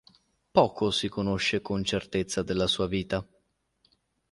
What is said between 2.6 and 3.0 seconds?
sua